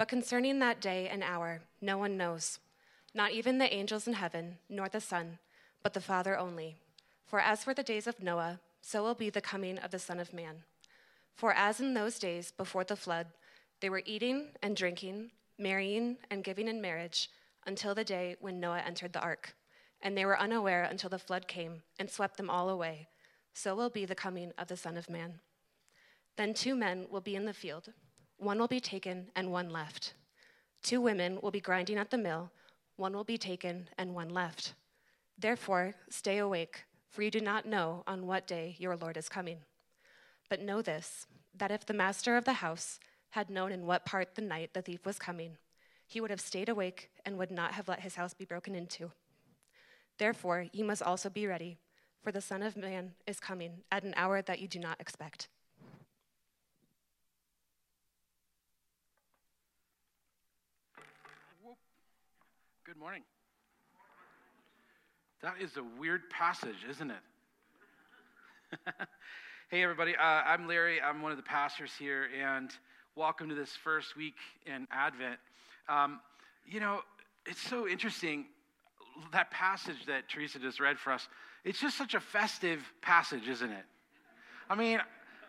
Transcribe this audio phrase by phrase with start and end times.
[0.00, 2.58] But concerning that day and hour, no one knows,
[3.12, 5.38] not even the angels in heaven, nor the Son,
[5.82, 6.76] but the Father only.
[7.26, 10.18] For as for the days of Noah, so will be the coming of the Son
[10.18, 10.62] of Man.
[11.34, 13.26] For as in those days before the flood,
[13.80, 17.28] they were eating and drinking, marrying and giving in marriage,
[17.66, 19.54] until the day when Noah entered the ark.
[20.00, 23.08] And they were unaware until the flood came and swept them all away.
[23.52, 25.40] So will be the coming of the Son of Man.
[26.38, 27.90] Then two men will be in the field,
[28.40, 30.14] one will be taken and one left.
[30.82, 32.50] Two women will be grinding at the mill,
[32.96, 34.74] one will be taken and one left.
[35.38, 39.58] Therefore, stay awake, for you do not know on what day your Lord is coming.
[40.48, 41.26] But know this
[41.56, 42.98] that if the master of the house
[43.30, 45.56] had known in what part the night the thief was coming,
[46.06, 49.10] he would have stayed awake and would not have let his house be broken into.
[50.18, 51.78] Therefore, you must also be ready,
[52.22, 55.48] for the Son of Man is coming at an hour that you do not expect.
[62.90, 63.22] Good morning.
[65.42, 68.82] That is a weird passage, isn't it?
[69.70, 70.16] hey, everybody.
[70.16, 71.00] Uh, I'm Larry.
[71.00, 72.72] I'm one of the pastors here, and
[73.14, 74.34] welcome to this first week
[74.66, 75.36] in Advent.
[75.88, 76.18] Um,
[76.66, 77.02] you know,
[77.46, 78.46] it's so interesting.
[79.32, 81.28] That passage that Teresa just read for us,
[81.64, 83.84] it's just such a festive passage, isn't it?
[84.68, 84.98] I mean,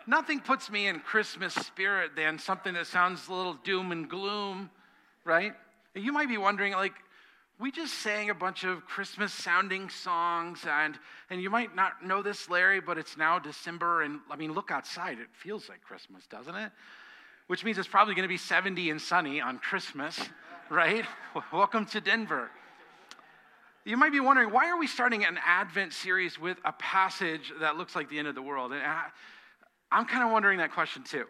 [0.05, 4.69] nothing puts me in Christmas spirit than something that sounds a little doom and gloom,
[5.25, 5.53] right?
[5.95, 6.93] You might be wondering, like,
[7.61, 10.97] we just sang a bunch of Christmas sounding songs, and,
[11.29, 14.71] and you might not know this, Larry, but it's now December, and I mean, look
[14.71, 15.19] outside.
[15.19, 16.71] It feels like Christmas, doesn't it?
[17.45, 20.19] Which means it's probably going to be 70 and sunny on Christmas,
[20.71, 21.05] right?
[21.53, 22.49] Welcome to Denver.
[23.85, 27.77] You might be wondering, why are we starting an Advent series with a passage that
[27.77, 28.71] looks like the end of the world?
[28.71, 29.05] And I,
[29.91, 31.25] I'm kind of wondering that question too.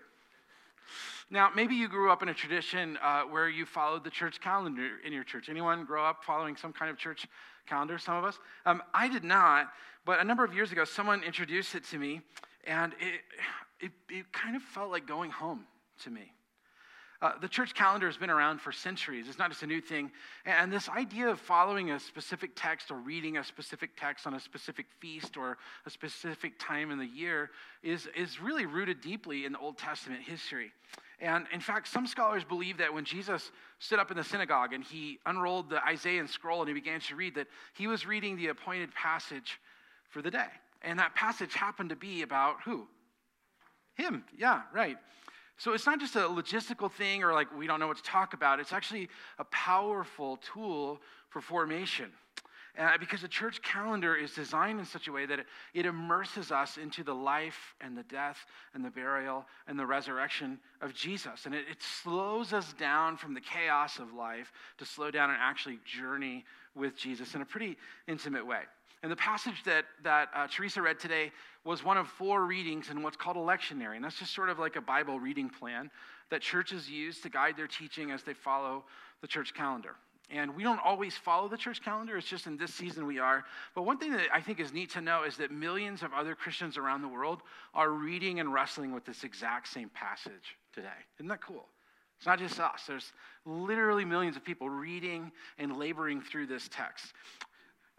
[1.34, 4.90] Now, maybe you grew up in a tradition uh, where you followed the church calendar
[5.06, 5.48] in your church.
[5.48, 7.26] Anyone grow up following some kind of church
[7.70, 7.98] calendar?
[7.98, 8.38] Some of us.
[8.66, 9.70] Um, I did not,
[10.06, 12.20] but a number of years ago, someone introduced it to me,
[12.68, 13.22] and it,
[13.86, 15.64] it, it kind of felt like going home
[16.04, 16.34] to me.
[17.22, 19.28] Uh, the church calendar has been around for centuries.
[19.30, 20.12] It's not just a new thing.
[20.46, 24.40] And this idea of following a specific text or reading a specific text on a
[24.40, 27.52] specific feast or a specific time in the year
[27.84, 30.72] is, is really rooted deeply in the Old Testament history.
[31.22, 34.84] And in fact, some scholars believe that when Jesus stood up in the synagogue and
[34.84, 38.48] he unrolled the Isaiah scroll and he began to read, that he was reading the
[38.48, 39.60] appointed passage
[40.10, 40.48] for the day.
[40.82, 42.88] And that passage happened to be about who?
[43.94, 44.24] Him.
[44.36, 44.98] Yeah, right.
[45.58, 48.34] So it's not just a logistical thing or like we don't know what to talk
[48.34, 48.60] about.
[48.60, 49.08] It's actually
[49.38, 51.00] a powerful tool
[51.30, 52.12] for formation.
[52.80, 56.52] Uh, because the church calendar is designed in such a way that it, it immerses
[56.52, 58.38] us into the life and the death
[58.74, 61.46] and the burial and the resurrection of Jesus.
[61.46, 65.40] And it, it slows us down from the chaos of life to slow down and
[65.42, 67.78] actually journey with Jesus in a pretty
[68.08, 68.62] intimate way.
[69.04, 71.32] And the passage that, that uh, Teresa read today
[71.66, 73.96] was one of four readings in what's called a lectionary.
[73.96, 75.90] And that's just sort of like a Bible reading plan
[76.30, 78.86] that churches use to guide their teaching as they follow
[79.22, 79.96] the church calendar.
[80.32, 83.44] And we don't always follow the church calendar, it's just in this season we are.
[83.76, 86.36] But one thing that I think is neat to know is that millions of other
[86.36, 87.42] Christians around the world
[87.74, 90.88] are reading and wrestling with this exact same passage today.
[91.18, 91.66] Isn't that cool?
[92.18, 93.12] It's not just us, there's
[93.46, 97.14] literally millions of people reading and laboring through this text.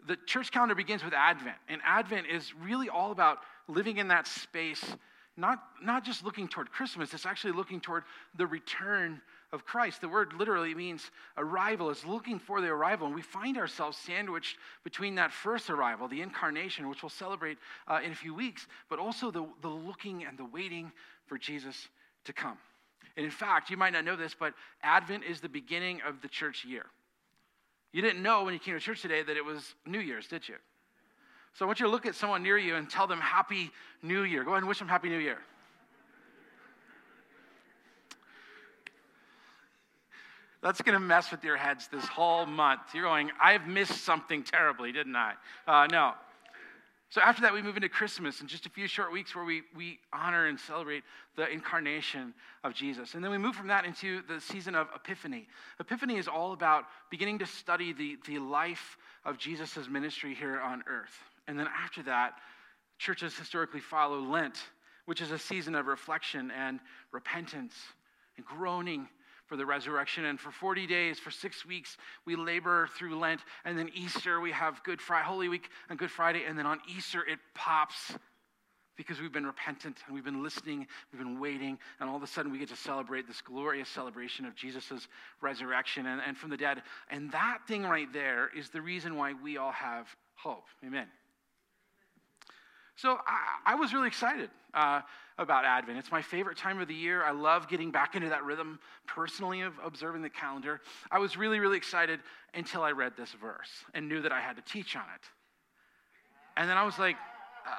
[0.07, 4.25] The church calendar begins with Advent, and Advent is really all about living in that
[4.25, 4.83] space,
[5.35, 8.03] not, not just looking toward Christmas, it's actually looking toward
[8.37, 9.21] the return
[9.53, 10.01] of Christ.
[10.01, 13.07] The word literally means arrival, is looking for the arrival.
[13.07, 18.01] And we find ourselves sandwiched between that first arrival, the incarnation, which we'll celebrate uh,
[18.03, 20.91] in a few weeks, but also the, the looking and the waiting
[21.27, 21.87] for Jesus
[22.25, 22.57] to come.
[23.15, 26.27] And in fact, you might not know this, but Advent is the beginning of the
[26.27, 26.87] church year.
[27.91, 30.49] You didn't know when you came to church today that it was New Year's, did
[30.49, 30.55] you?
[31.53, 33.69] So I want you to look at someone near you and tell them Happy
[34.01, 34.43] New Year.
[34.43, 35.37] Go ahead and wish them Happy New Year.
[40.63, 42.81] That's going to mess with your heads this whole month.
[42.93, 45.33] You're going, I've missed something terribly, didn't I?
[45.67, 46.13] Uh, no.
[47.09, 49.63] So after that, we move into Christmas in just a few short weeks where we,
[49.75, 51.03] we honor and celebrate
[51.35, 52.33] the incarnation
[52.63, 53.13] of Jesus.
[53.13, 55.49] And then we move from that into the season of Epiphany.
[55.81, 60.81] Epiphany is all about beginning to study the, the life of Jesus' ministry here on
[60.87, 61.13] earth.
[61.47, 62.35] And then after that,
[62.99, 64.57] churches historically follow Lent,
[65.05, 66.79] which is a season of reflection and
[67.11, 67.75] repentance
[68.37, 69.09] and groaning
[69.45, 70.25] for the resurrection.
[70.25, 73.41] And for 40 days, for six weeks, we labor through Lent.
[73.65, 76.43] And then Easter, we have Good Friday, Holy Week and Good Friday.
[76.47, 78.13] And then on Easter, it pops
[78.95, 82.27] because we've been repentant and we've been listening, we've been waiting, and all of a
[82.27, 85.07] sudden we get to celebrate this glorious celebration of Jesus'
[85.41, 86.83] resurrection and, and from the dead.
[87.09, 90.65] And that thing right there is the reason why we all have hope.
[90.85, 91.07] Amen.
[92.95, 95.01] So I, I was really excited uh,
[95.37, 95.97] about Advent.
[95.97, 97.23] It's my favorite time of the year.
[97.23, 100.81] I love getting back into that rhythm personally of observing the calendar.
[101.11, 102.19] I was really, really excited
[102.53, 105.21] until I read this verse and knew that I had to teach on it.
[106.55, 107.15] And then I was like,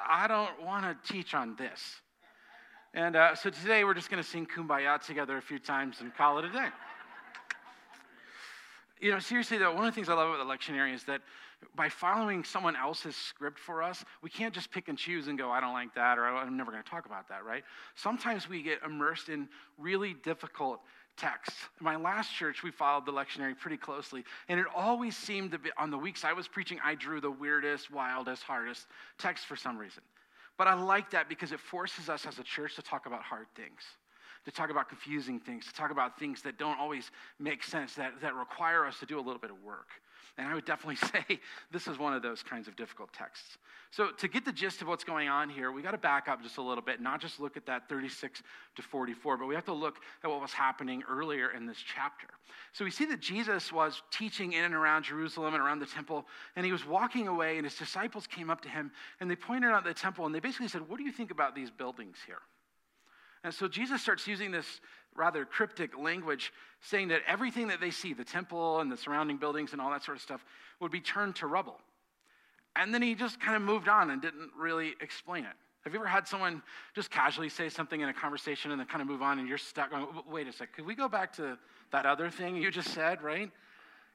[0.09, 1.81] I don't want to teach on this.
[2.93, 6.15] And uh, so today we're just going to sing Kumbaya together a few times and
[6.15, 6.69] call it a day.
[9.05, 11.21] You know, seriously though, one of the things I love about the lectionary is that
[11.77, 15.51] by following someone else's script for us, we can't just pick and choose and go,
[15.51, 17.65] I don't like that, or I'm never going to talk about that, right?
[17.97, 19.47] Sometimes we get immersed in
[19.77, 20.81] really difficult
[21.19, 21.55] texts.
[21.79, 25.59] In my last church, we followed the lectionary pretty closely, and it always seemed to
[25.59, 28.87] be, on the weeks I was preaching, I drew the weirdest, wildest, hardest
[29.19, 30.03] text for some reason.
[30.57, 33.49] But I like that because it forces us as a church to talk about hard
[33.55, 33.83] things,
[34.45, 38.21] to talk about confusing things, to talk about things that don't always make sense, that,
[38.21, 39.89] that require us to do a little bit of work.
[40.37, 40.97] And I would definitely
[41.29, 43.59] say this is one of those kinds of difficult texts.
[43.91, 46.43] So, to get the gist of what's going on here, we got to back up
[46.43, 48.43] just a little bit, not just look at that 36
[48.75, 52.27] to 44, but we have to look at what was happening earlier in this chapter.
[52.73, 56.27] So, we see that Jesus was teaching in and around Jerusalem and around the temple,
[56.57, 58.91] and he was walking away, and his disciples came up to him,
[59.21, 61.55] and they pointed out the temple, and they basically said, What do you think about
[61.55, 62.41] these buildings here?
[63.45, 64.81] And so Jesus starts using this
[65.15, 69.73] rather cryptic language, saying that everything that they see, the temple and the surrounding buildings
[69.73, 70.45] and all that sort of stuff,
[70.81, 71.77] would be turned to rubble.
[72.75, 75.53] And then he just kind of moved on and didn't really explain it.
[75.83, 76.63] Have you ever had someone
[76.95, 79.59] just casually say something in a conversation and then kind of move on and you're
[79.59, 81.59] stuck going, wait a sec, could we go back to
[81.93, 83.51] that other thing you just said, right?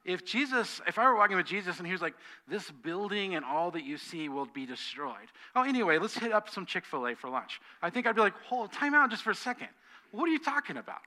[0.04, 2.14] If Jesus, if I were walking with Jesus and he was like,
[2.48, 5.28] this building and all that you see will be destroyed.
[5.54, 7.60] Oh, anyway, let's hit up some Chick fil A for lunch.
[7.82, 9.68] I think I'd be like, hold, time out just for a second.
[10.12, 11.00] What are you talking about?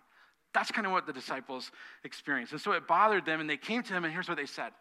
[0.54, 1.72] That's kind of what the disciples
[2.04, 2.54] experienced.
[2.54, 4.72] And so it bothered them, and they came to him, and here's what they said.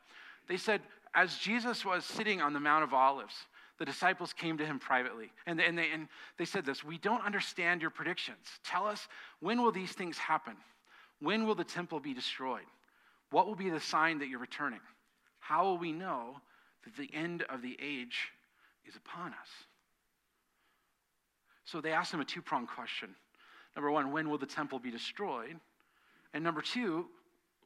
[0.47, 0.83] They said,
[1.15, 3.35] as Jesus was sitting on the Mount of Olives,
[3.79, 5.33] the disciples came to him privately.
[5.47, 8.47] And they, and, they, and they said this We don't understand your predictions.
[8.65, 9.09] Tell us,
[9.41, 10.55] when will these things happen?
[11.21, 12.67] When will the temple be destroyed?
[13.33, 14.81] What will be the sign that you're returning?
[15.41, 16.37] How will we know
[16.85, 18.29] that the end of the age
[18.87, 19.49] is upon us?
[21.65, 23.17] So they asked him a two pronged question
[23.75, 25.59] Number one, when will the temple be destroyed?
[26.35, 27.07] And number two,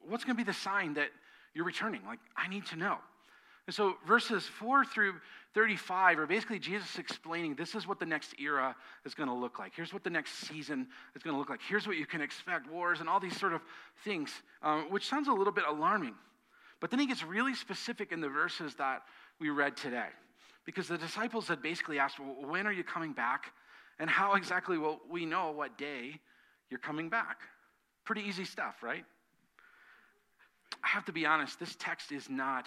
[0.08, 1.08] what's going to be the sign that
[1.52, 2.02] you're returning?
[2.06, 2.98] Like, I need to know.
[3.66, 5.14] And so verses 4 through
[5.54, 9.58] 35 are basically Jesus explaining this is what the next era is going to look
[9.58, 9.72] like.
[9.74, 10.86] Here's what the next season
[11.16, 11.60] is going to look like.
[11.68, 13.62] Here's what you can expect wars and all these sort of
[14.04, 14.30] things,
[14.62, 16.14] um, which sounds a little bit alarming.
[16.80, 19.02] But then he gets really specific in the verses that
[19.40, 20.08] we read today.
[20.64, 23.52] Because the disciples had basically asked, well, when are you coming back?
[23.98, 26.20] And how exactly will we know what day
[26.70, 27.38] you're coming back?
[28.04, 29.04] Pretty easy stuff, right?
[30.84, 32.66] I have to be honest, this text is not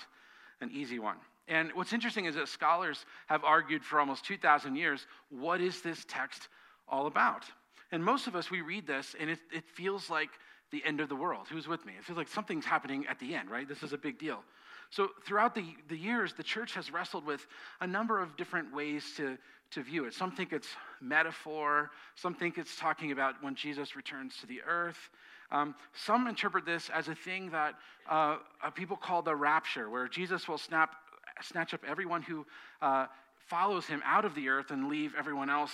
[0.61, 1.17] an easy one.
[1.47, 6.06] And what's interesting is that scholars have argued for almost 2,000 years what is this
[6.07, 6.47] text
[6.88, 7.44] all about?
[7.91, 10.29] And most of us, we read this and it, it feels like
[10.71, 11.47] the end of the world.
[11.50, 11.94] Who's with me?
[11.97, 13.67] It feels like something's happening at the end, right?
[13.67, 14.44] This is a big deal.
[14.91, 17.45] So, throughout the, the years, the church has wrestled with
[17.79, 19.38] a number of different ways to,
[19.71, 20.13] to view it.
[20.13, 20.67] Some think it's
[21.00, 25.09] metaphor, some think it's talking about when Jesus returns to the earth.
[25.51, 27.75] Um, some interpret this as a thing that
[28.10, 30.96] uh, uh, people call the rapture, where Jesus will snap,
[31.41, 32.46] snatch up everyone who
[32.82, 33.08] uh,
[33.48, 35.72] follows him out of the earth and leave everyone else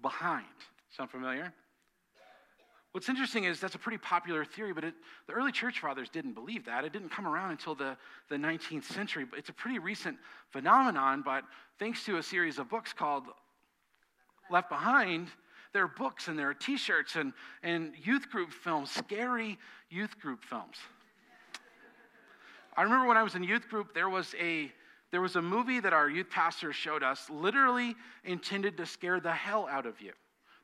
[0.00, 0.46] behind.
[0.96, 1.52] Sound familiar?
[2.92, 4.94] What's interesting is that's a pretty popular theory, but it,
[5.26, 6.84] the early church fathers didn't believe that.
[6.84, 7.96] It didn't come around until the,
[8.30, 9.26] the 19th century.
[9.28, 10.16] But it's a pretty recent
[10.50, 11.44] phenomenon, but
[11.78, 13.24] thanks to a series of books called
[14.50, 15.28] Left Behind,
[15.72, 17.32] there are books and there are t shirts and,
[17.62, 19.58] and youth group films, scary
[19.90, 20.76] youth group films.
[22.76, 24.72] I remember when I was in youth group, there was a
[25.10, 29.32] there was a movie that our youth pastor showed us, literally intended to scare the
[29.32, 30.12] hell out of you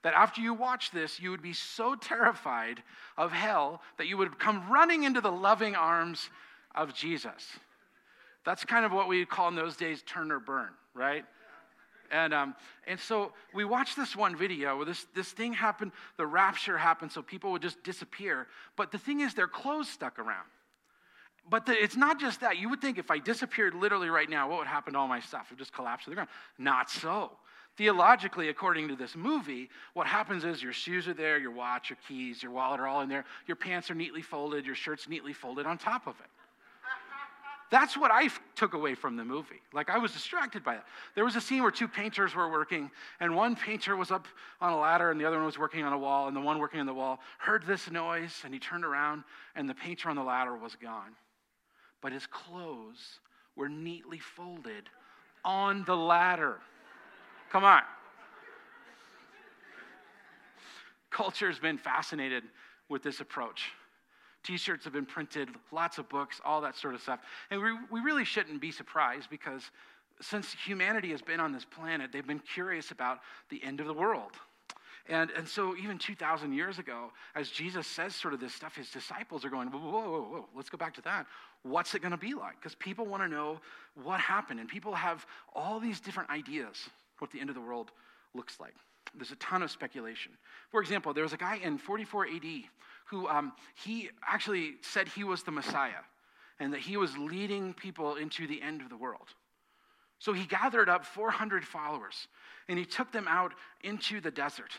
[0.05, 2.83] that after you watch this, you would be so terrified
[3.17, 6.29] of hell that you would come running into the loving arms
[6.75, 7.49] of Jesus.
[8.45, 11.25] That's kind of what we call in those days turn or burn, right?
[12.11, 12.55] And, um,
[12.87, 17.13] and so we watched this one video where this, this thing happened, the rapture happened,
[17.13, 18.47] so people would just disappear.
[18.77, 20.47] But the thing is, their clothes stuck around.
[21.49, 22.59] But the, it's not just that.
[22.59, 25.21] You would think if I disappeared literally right now, what would happen to all my
[25.21, 25.47] stuff?
[25.47, 26.31] It would just collapse to the ground.
[26.59, 27.33] Not so.
[27.77, 31.99] Theologically, according to this movie, what happens is your shoes are there, your watch, your
[32.07, 35.33] keys, your wallet are all in there, your pants are neatly folded, your shirt's neatly
[35.33, 36.31] folded on top of it.
[37.71, 39.61] That's what I took away from the movie.
[39.73, 40.83] Like, I was distracted by it.
[41.15, 42.91] There was a scene where two painters were working,
[43.21, 44.27] and one painter was up
[44.61, 46.59] on a ladder, and the other one was working on a wall, and the one
[46.59, 49.25] working on the wall heard this noise, and he turned around,
[49.57, 51.17] and the painter on the ladder was gone.
[52.01, 53.21] But his clothes
[53.57, 54.89] were neatly folded
[55.45, 56.59] on the ladder.
[57.51, 57.83] Come on.
[61.11, 62.45] Culture has been fascinated
[62.89, 63.71] with this approach.
[64.45, 67.21] T shirts have been printed, lots of books, all that sort of stuff.
[67.51, 69.71] And we, we really shouldn't be surprised because
[70.21, 73.19] since humanity has been on this planet, they've been curious about
[73.51, 74.33] the end of the world.
[75.07, 78.91] And, and so, even 2,000 years ago, as Jesus says sort of this stuff, his
[78.91, 81.27] disciples are going, whoa, whoa, whoa, whoa, let's go back to that.
[81.63, 82.59] What's it going to be like?
[82.59, 83.61] Because people want to know
[84.03, 87.91] what happened, and people have all these different ideas what the end of the world
[88.35, 88.75] looks like.
[89.15, 90.33] There's a ton of speculation.
[90.71, 92.65] For example, there was a guy in 44 AD
[93.05, 96.03] who um, he actually said he was the Messiah
[96.61, 99.29] and that he was leading people into the end of the world.
[100.19, 102.29] So he gathered up 400 followers
[102.69, 104.73] and he took them out into the desert.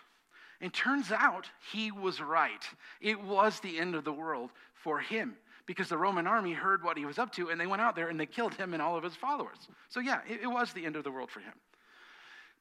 [0.62, 2.64] And turns out he was right.
[3.02, 6.98] It was the end of the world for him because the Roman army heard what
[6.98, 8.98] he was up to and they went out there and they killed him and all
[8.98, 9.58] of his followers.
[9.90, 11.54] So, yeah, it, it was the end of the world for him.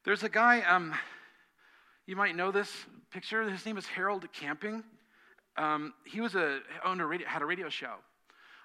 [0.03, 0.93] There's a guy, um,
[2.05, 2.69] you might know this
[3.11, 3.49] picture.
[3.49, 4.83] His name is Harold Camping.
[5.57, 7.95] Um, he was a, owned a radio, had a radio show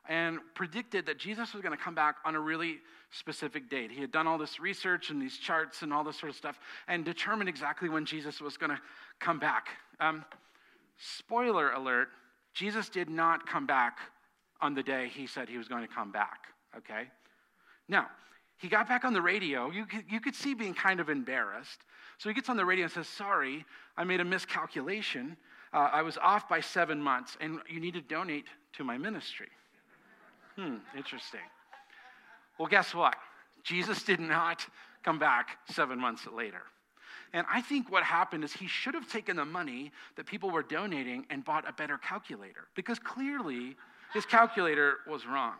[0.09, 2.79] and predicted that Jesus was going to come back on a really
[3.11, 3.91] specific date.
[3.91, 6.59] He had done all this research and these charts and all this sort of stuff
[6.89, 8.81] and determined exactly when Jesus was going to
[9.21, 9.69] come back.
[10.01, 10.25] Um,
[10.99, 12.09] spoiler alert
[12.55, 13.99] Jesus did not come back
[14.61, 17.05] on the day he said he was going to come back, okay?
[17.89, 18.09] Now,
[18.59, 19.71] he got back on the radio.
[19.71, 21.81] You you could see being kind of embarrassed.
[22.19, 23.65] So he gets on the radio and says, Sorry,
[23.97, 25.37] I made a miscalculation.
[25.73, 29.49] Uh, I was off by seven months, and you need to donate to my ministry.
[30.57, 31.41] Hmm, interesting.
[32.59, 33.15] Well, guess what?
[33.63, 34.67] Jesus did not
[35.05, 36.63] come back seven months later.
[37.33, 40.63] And I think what happened is he should have taken the money that people were
[40.63, 43.77] donating and bought a better calculator because clearly
[44.13, 45.55] his calculator was wrong.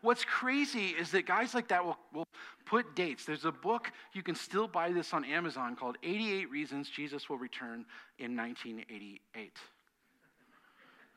[0.00, 2.28] What's crazy is that guys like that will, will
[2.66, 3.24] put dates.
[3.24, 7.38] There's a book, you can still buy this on Amazon called 88 Reasons Jesus Will
[7.38, 7.84] Return
[8.18, 9.52] in 1988.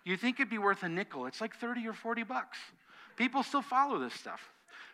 [0.03, 2.57] You think it'd be worth a nickel, it's like 30 or 40 bucks.
[3.17, 4.41] People still follow this stuff.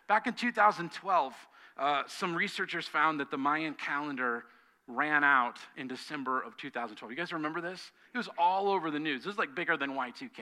[0.06, 1.34] Back in 2012,
[1.78, 4.44] uh, some researchers found that the Mayan calendar
[4.88, 7.10] ran out in December of 2012.
[7.10, 7.92] You guys remember this?
[8.14, 9.24] It was all over the news.
[9.24, 10.40] This is like bigger than Y2K.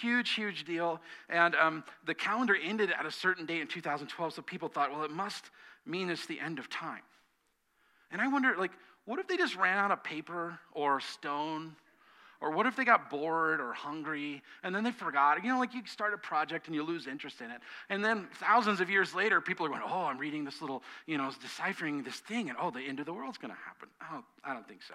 [0.00, 1.00] Huge, huge deal.
[1.28, 5.02] And um, the calendar ended at a certain date in 2012, so people thought, well,
[5.02, 5.50] it must
[5.84, 7.02] mean it's the end of time.
[8.12, 8.72] And I wonder, like,
[9.04, 11.74] what if they just ran out of paper or stone
[12.40, 15.42] or what if they got bored or hungry and then they forgot?
[15.44, 17.60] You know, like you start a project and you lose interest in it.
[17.90, 21.18] And then thousands of years later, people are going, oh, I'm reading this little, you
[21.18, 23.88] know, deciphering this thing, and oh, the end of the world's going to happen.
[24.10, 24.94] Oh, I don't think so.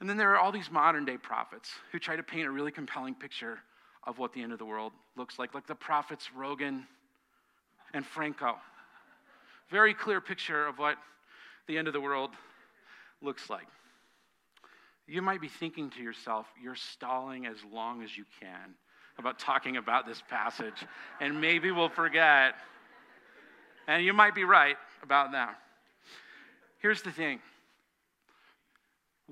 [0.00, 2.70] And then there are all these modern day prophets who try to paint a really
[2.70, 3.58] compelling picture
[4.06, 6.84] of what the end of the world looks like, like the prophets Rogen
[7.92, 8.56] and Franco.
[9.70, 10.96] Very clear picture of what
[11.66, 12.30] the end of the world
[13.20, 13.66] looks like.
[15.06, 18.74] You might be thinking to yourself, you're stalling as long as you can
[19.18, 20.84] about talking about this passage,
[21.20, 22.54] and maybe we'll forget.
[23.88, 25.56] And you might be right about that.
[26.78, 27.40] Here's the thing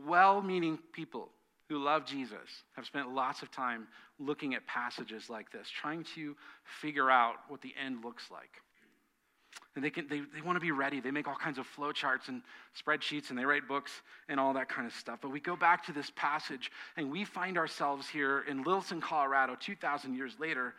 [0.06, 1.28] well meaning people
[1.68, 3.86] who love Jesus have spent lots of time
[4.18, 6.36] looking at passages like this, trying to
[6.80, 8.50] figure out what the end looks like.
[9.76, 11.00] And they, can, they, they want to be ready.
[11.00, 12.42] They make all kinds of flowcharts and
[12.80, 13.90] spreadsheets and they write books
[14.28, 15.18] and all that kind of stuff.
[15.20, 19.56] But we go back to this passage and we find ourselves here in Littleton, Colorado,
[19.58, 20.74] 2,000 years later,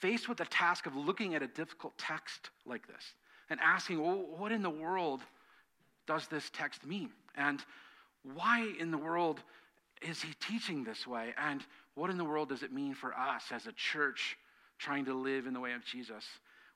[0.00, 3.14] faced with the task of looking at a difficult text like this
[3.48, 5.20] and asking, well, what in the world
[6.06, 7.10] does this text mean?
[7.36, 7.64] And
[8.34, 9.40] why in the world
[10.00, 11.34] is he teaching this way?
[11.38, 14.36] And what in the world does it mean for us as a church
[14.78, 16.24] trying to live in the way of Jesus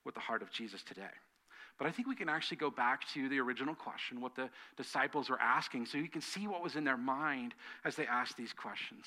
[0.05, 1.03] with the heart of Jesus today?
[1.77, 5.29] But I think we can actually go back to the original question, what the disciples
[5.29, 7.53] were asking, so you can see what was in their mind
[7.85, 9.05] as they asked these questions.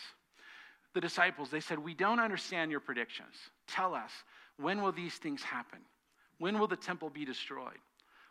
[0.94, 3.34] The disciples, they said, We don't understand your predictions.
[3.66, 4.10] Tell us,
[4.56, 5.80] when will these things happen?
[6.38, 7.78] When will the temple be destroyed?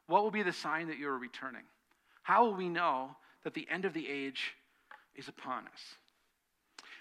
[0.08, 1.64] What will be the sign that you are returning?
[2.24, 4.56] How will we know that the end of the age
[5.16, 5.82] is upon us?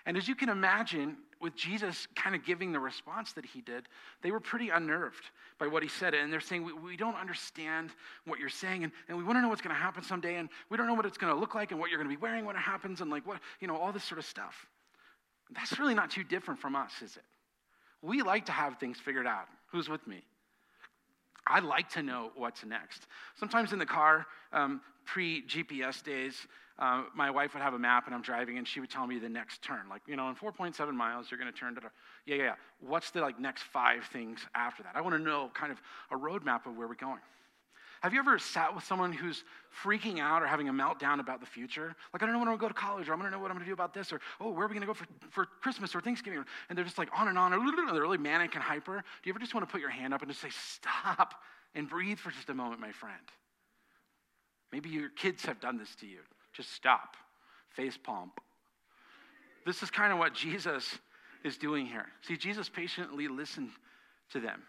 [0.06, 3.88] And as you can imagine, with Jesus kind of giving the response that he did,
[4.22, 5.24] they were pretty unnerved
[5.58, 6.14] by what he said.
[6.14, 7.90] And they're saying, We, we don't understand
[8.24, 10.48] what you're saying, and, and we want to know what's going to happen someday, and
[10.70, 12.20] we don't know what it's going to look like and what you're going to be
[12.20, 14.66] wearing when it happens, and like what, you know, all this sort of stuff.
[15.54, 17.22] That's really not too different from us, is it?
[18.02, 19.46] We like to have things figured out.
[19.72, 20.22] Who's with me?
[21.46, 23.06] I like to know what's next.
[23.36, 26.46] Sometimes in the car, um, pre GPS days,
[26.78, 29.18] uh, my wife would have a map and I'm driving and she would tell me
[29.18, 29.88] the next turn.
[29.90, 31.80] Like, you know, in 4.7 miles, you're going to turn to
[32.26, 32.54] yeah, yeah, yeah.
[32.80, 34.92] What's the like next five things after that?
[34.94, 35.78] I want to know kind of
[36.10, 37.20] a roadmap of where we're going.
[38.00, 39.42] Have you ever sat with someone who's
[39.82, 41.96] freaking out or having a meltdown about the future?
[42.12, 43.40] Like, I don't know when I'm going to go to college, or I'm to know
[43.40, 44.94] what I'm going to do about this, or, oh, where are we going to go
[44.94, 46.44] for, for Christmas or Thanksgiving?
[46.68, 47.58] And they're just like on and on, or
[47.92, 48.92] they're really manic and hyper.
[48.92, 51.34] Do you ever just want to put your hand up and just say, stop
[51.74, 53.16] and breathe for just a moment, my friend?
[54.70, 56.20] Maybe your kids have done this to you.
[56.58, 57.16] Just stop.
[57.70, 58.32] Face palm.
[59.64, 60.98] This is kind of what Jesus
[61.44, 62.06] is doing here.
[62.22, 63.70] See, Jesus patiently listened
[64.32, 64.62] to them.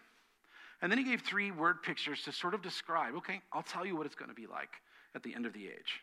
[0.82, 3.96] And then he gave three word pictures to sort of describe okay, I'll tell you
[3.96, 4.70] what it's going to be like
[5.16, 6.00] at the end of the age.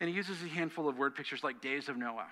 [0.00, 2.26] And he uses a handful of word pictures like days of Noah.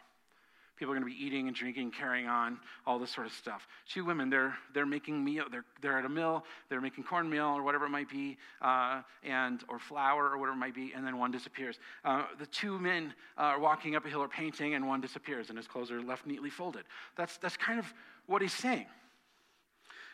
[0.81, 3.69] People are going to be eating and drinking, carrying on, all this sort of stuff.
[3.87, 7.63] Two women, they're, they're making meal, they're, they're at a mill, they're making cornmeal or
[7.63, 11.19] whatever it might be, uh, and, or flour or whatever it might be, and then
[11.19, 11.79] one disappears.
[12.03, 15.51] Uh, the two men uh, are walking up a hill or painting, and one disappears,
[15.51, 16.85] and his clothes are left neatly folded.
[17.15, 17.85] That's, that's kind of
[18.25, 18.87] what he's saying.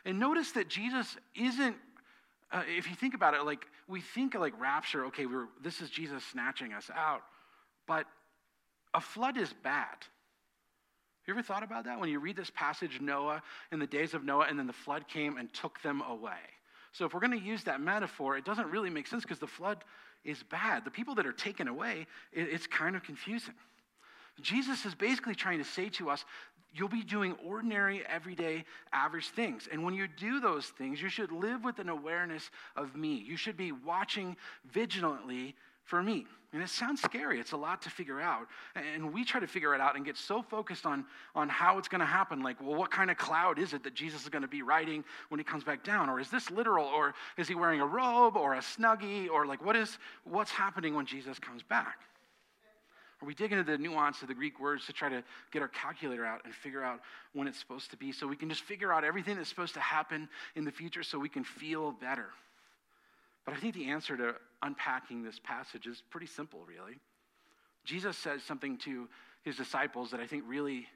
[0.04, 1.76] And notice that Jesus isn't,
[2.50, 5.80] uh, if you think about it, like we think of like rapture, okay, we're, this
[5.80, 7.22] is Jesus snatching us out.
[7.86, 8.06] But
[8.94, 9.98] a flood is bad.
[11.26, 11.98] You ever thought about that?
[11.98, 13.42] When you read this passage, Noah,
[13.72, 16.38] in the days of Noah, and then the flood came and took them away.
[16.92, 19.46] So if we're going to use that metaphor, it doesn't really make sense because the
[19.46, 19.84] flood
[20.24, 20.84] is bad.
[20.84, 23.54] The people that are taken away, it's kind of confusing.
[24.40, 26.24] Jesus is basically trying to say to us
[26.72, 29.66] You'll be doing ordinary, everyday, average things.
[29.72, 33.14] And when you do those things, you should live with an awareness of me.
[33.14, 34.36] You should be watching
[34.70, 35.54] vigilantly
[35.86, 36.26] for me.
[36.52, 37.40] And it sounds scary.
[37.40, 38.46] It's a lot to figure out.
[38.74, 41.88] And we try to figure it out and get so focused on, on how it's
[41.88, 42.40] going to happen.
[42.40, 45.04] Like, well, what kind of cloud is it that Jesus is going to be riding
[45.28, 46.08] when he comes back down?
[46.08, 46.86] Or is this literal?
[46.86, 49.28] Or is he wearing a robe or a snuggie?
[49.28, 52.00] Or like, what is, what's happening when Jesus comes back?
[53.20, 55.68] Or we dig into the nuance of the Greek words to try to get our
[55.68, 57.00] calculator out and figure out
[57.32, 59.80] when it's supposed to be so we can just figure out everything that's supposed to
[59.80, 62.28] happen in the future so we can feel better.
[63.46, 66.98] But I think the answer to unpacking this passage is pretty simple, really.
[67.84, 69.08] Jesus says something to
[69.44, 70.88] his disciples that I think really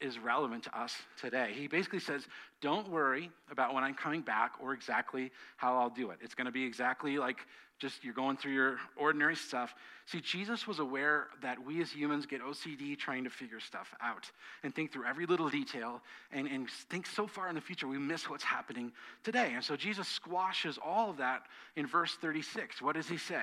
[0.00, 1.52] is relevant to us today.
[1.54, 2.26] He basically says,
[2.60, 6.18] Don't worry about when I'm coming back or exactly how I'll do it.
[6.22, 7.38] It's going to be exactly like
[7.78, 9.74] just you're going through your ordinary stuff.
[10.06, 14.30] See, Jesus was aware that we as humans get OCD trying to figure stuff out
[14.64, 17.98] and think through every little detail and, and think so far in the future we
[17.98, 19.52] miss what's happening today.
[19.54, 21.42] And so Jesus squashes all of that
[21.76, 22.82] in verse 36.
[22.82, 23.42] What does he say?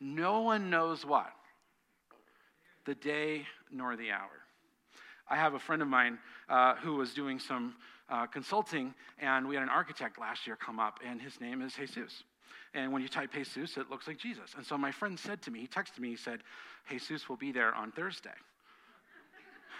[0.00, 1.32] No one knows what?
[2.86, 4.43] The day nor the hour.
[5.28, 7.74] I have a friend of mine uh, who was doing some
[8.08, 11.72] uh, consulting, and we had an architect last year come up, and his name is
[11.74, 12.22] Jesus.
[12.74, 14.50] And when you type Jesus, it looks like Jesus.
[14.56, 16.40] And so my friend said to me, he texted me, he said,
[16.90, 18.30] Jesus will be there on Thursday.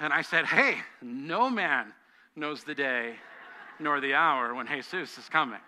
[0.01, 1.93] And I said, Hey, no man
[2.37, 3.15] knows the day
[3.79, 5.61] nor the hour when Jesus is coming.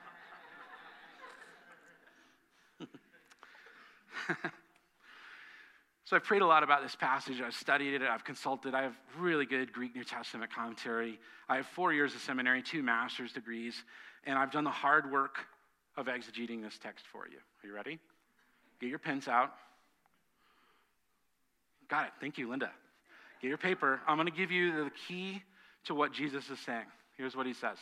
[6.06, 7.40] So I've prayed a lot about this passage.
[7.40, 8.02] I've studied it.
[8.02, 8.76] I've consulted.
[8.76, 11.18] I have really good Greek New Testament commentary.
[11.48, 13.74] I have four years of seminary, two master's degrees,
[14.22, 15.38] and I've done the hard work
[15.96, 17.38] of exegeting this text for you.
[17.38, 17.98] Are you ready?
[18.80, 19.52] Get your pens out.
[21.88, 22.12] Got it.
[22.20, 22.70] Thank you, Linda.
[23.42, 24.00] Get your paper.
[24.06, 25.42] I'm going to give you the key
[25.86, 26.86] to what Jesus is saying.
[27.16, 27.78] Here's what he says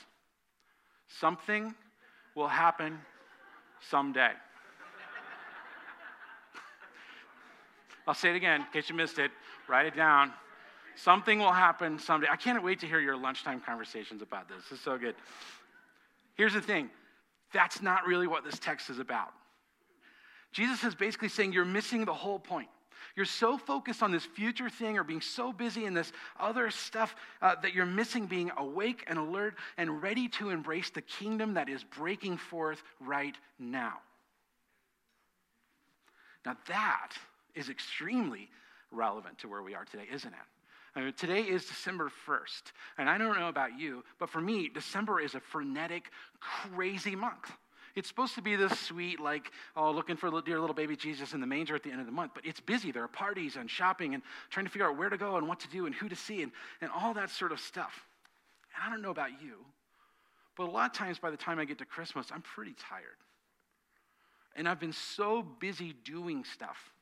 [1.21, 1.75] Something
[2.35, 3.01] will happen
[3.91, 4.33] someday.
[8.07, 9.31] I'll say it again in case you missed it.
[9.69, 10.33] Write it down.
[10.97, 12.29] Something will happen someday.
[12.31, 14.59] I can't wait to hear your lunchtime conversations about this.
[14.71, 15.15] This is so good.
[16.35, 16.91] Here's the thing
[17.53, 19.33] that's not really what this text is about.
[20.53, 22.69] Jesus is basically saying you're missing the whole point.
[23.17, 27.15] You're so focused on this future thing or being so busy in this other stuff
[27.41, 31.69] uh, that you're missing being awake and alert and ready to embrace the kingdom that
[31.69, 33.95] is breaking forth right now.
[36.45, 37.13] Now, that
[37.55, 38.51] is extremely
[38.91, 41.17] relevant to where we are today, isn't it?
[41.17, 42.63] Today is December 1st,
[42.99, 47.51] and I don't know about you, but for me, December is a frenetic, crazy month.
[47.97, 51.33] It's supposed to be this sweet, like, oh, looking for the dear little baby Jesus
[51.33, 52.93] in the manger at the end of the month, but it's busy.
[52.93, 55.61] There are parties and shopping and trying to figure out where to go and what
[55.61, 58.05] to do and who to see and, and all that sort of stuff.
[58.75, 59.65] And I don't know about you,
[60.57, 63.19] but a lot of times by the time I get to Christmas, I'm pretty tired.
[64.57, 66.94] And I've been so busy doing stuff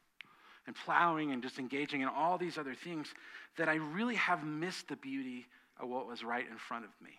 [0.67, 3.09] and plowing and just engaging in all these other things
[3.57, 5.47] that I really have missed the beauty
[5.81, 7.13] of what was right in front of me.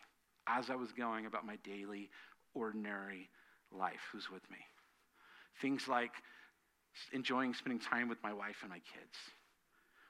[0.48, 2.10] as I was going about my daily,
[2.54, 3.30] ordinary
[3.72, 4.02] life.
[4.12, 4.58] Who's with me?
[5.62, 6.12] Things like
[7.12, 9.18] enjoying spending time with my wife and my kids,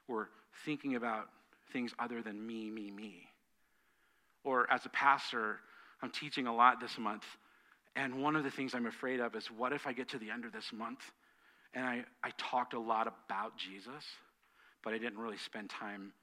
[0.07, 0.29] or
[0.65, 1.29] thinking about
[1.71, 3.27] things other than me, me, me.
[4.43, 5.59] Or as a pastor,
[6.01, 7.23] I'm teaching a lot this month,
[7.95, 10.29] and one of the things I'm afraid of is what if I get to the
[10.29, 10.99] end of this month
[11.73, 14.03] and I, I talked a lot about Jesus,
[14.83, 16.13] but I didn't really spend time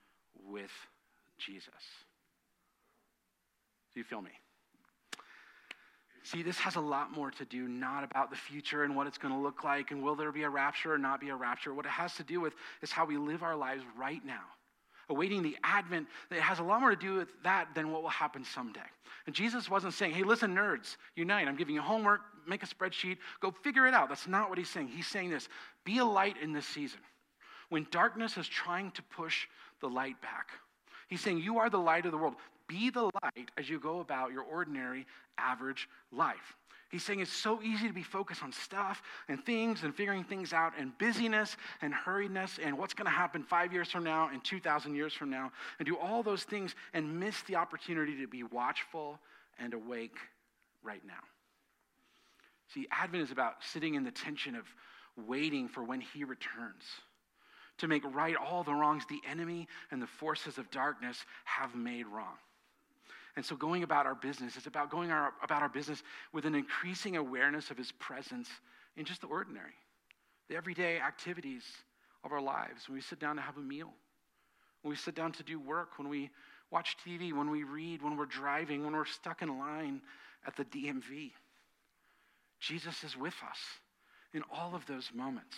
[0.46, 0.70] with
[1.38, 1.68] Jesus?
[3.92, 4.30] Do you feel me?
[6.22, 9.18] See, this has a lot more to do not about the future and what it's
[9.18, 11.74] going to look like and will there be a rapture or not be a rapture.
[11.74, 14.42] What it has to do with is how we live our lives right now
[15.10, 18.08] awaiting the advent, it has a lot more to do with that than what will
[18.08, 18.80] happen someday.
[19.26, 21.46] And Jesus wasn't saying, hey, listen, nerds, unite.
[21.46, 24.08] I'm giving you homework, make a spreadsheet, go figure it out.
[24.08, 24.88] That's not what he's saying.
[24.88, 25.48] He's saying this
[25.84, 27.00] be a light in this season.
[27.68, 29.46] When darkness is trying to push
[29.80, 30.48] the light back,
[31.08, 32.34] he's saying, You are the light of the world.
[32.66, 35.06] Be the light as you go about your ordinary,
[35.38, 36.56] average life.
[36.90, 40.52] He's saying it's so easy to be focused on stuff and things and figuring things
[40.52, 44.42] out and busyness and hurriedness and what's going to happen five years from now and
[44.42, 48.42] 2,000 years from now and do all those things and miss the opportunity to be
[48.42, 49.20] watchful
[49.60, 50.16] and awake
[50.82, 51.22] right now.
[52.74, 54.64] See, Advent is about sitting in the tension of
[55.28, 56.82] waiting for when He returns
[57.78, 62.06] to make right all the wrongs the enemy and the forces of darkness have made
[62.08, 62.34] wrong.
[63.36, 66.54] And so, going about our business, it's about going our, about our business with an
[66.54, 68.48] increasing awareness of His presence
[68.96, 69.74] in just the ordinary,
[70.48, 71.62] the everyday activities
[72.24, 72.88] of our lives.
[72.88, 73.92] When we sit down to have a meal,
[74.82, 76.30] when we sit down to do work, when we
[76.70, 80.00] watch TV, when we read, when we're driving, when we're stuck in line
[80.46, 81.32] at the DMV.
[82.60, 83.58] Jesus is with us
[84.32, 85.56] in all of those moments.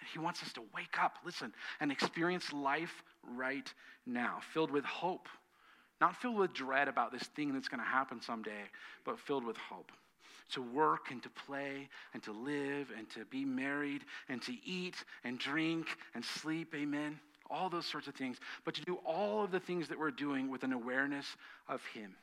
[0.00, 3.72] And he wants us to wake up, listen, and experience life right
[4.06, 5.28] now, filled with hope
[6.02, 8.64] not filled with dread about this thing that's going to happen someday,
[9.04, 9.92] but filled with hope.
[10.54, 14.96] To work and to play and to live and to be married and to eat
[15.22, 15.86] and drink
[16.16, 17.20] and sleep, amen.
[17.48, 18.38] All those sorts of things.
[18.64, 21.26] But to do all of the things that we're doing with an awareness
[21.68, 22.16] of Him,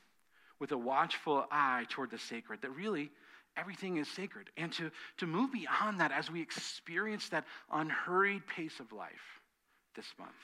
[0.59, 3.09] with a watchful eye toward the sacred, that really
[3.55, 4.49] everything is sacred.
[4.57, 9.39] And to, to move beyond that as we experience that unhurried pace of life
[9.95, 10.35] this month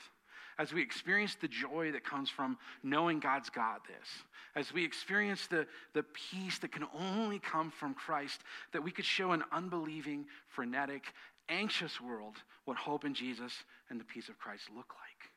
[0.58, 4.08] as we experience the joy that comes from knowing God's got this,
[4.54, 8.40] as we experience the, the peace that can only come from Christ,
[8.72, 11.12] that we could show an unbelieving, frenetic,
[11.48, 13.52] anxious world what hope in Jesus
[13.90, 15.30] and the peace of Christ look like.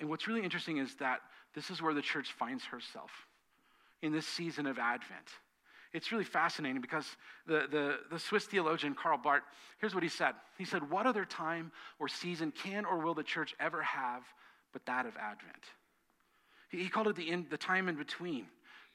[0.00, 1.20] And what's really interesting is that
[1.54, 3.10] this is where the church finds herself
[4.02, 5.28] in this season of Advent
[5.92, 7.06] it's really fascinating because
[7.46, 9.42] the, the, the Swiss theologian Karl Barth,
[9.80, 10.34] here's what he said.
[10.56, 14.22] He said, What other time or season can or will the church ever have
[14.72, 15.64] but that of Advent?
[16.70, 18.46] He, he called it the, in, the time in between.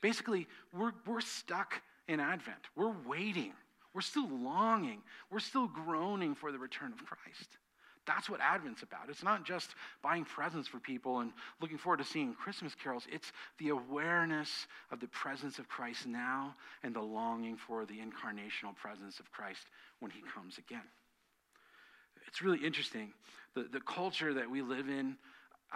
[0.01, 2.59] Basically, we're, we're stuck in Advent.
[2.75, 3.53] We're waiting.
[3.93, 5.01] We're still longing.
[5.31, 7.57] We're still groaning for the return of Christ.
[8.05, 9.09] That's what Advent's about.
[9.09, 13.07] It's not just buying presents for people and looking forward to seeing Christmas carols.
[13.11, 18.75] It's the awareness of the presence of Christ now and the longing for the incarnational
[18.75, 19.63] presence of Christ
[19.99, 20.83] when he comes again.
[22.27, 23.11] It's really interesting.
[23.55, 25.15] The, the culture that we live in,